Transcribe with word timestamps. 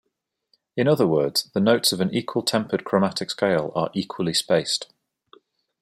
In 0.75 0.87
other 0.87 1.05
words, 1.05 1.51
the 1.53 1.59
notes 1.59 1.91
of 1.91 2.01
an 2.01 2.11
equal-tempered 2.11 2.83
chromatic 2.83 3.29
scale 3.29 3.71
are 3.75 3.91
equally 3.93 4.33
spaced. 4.33 4.91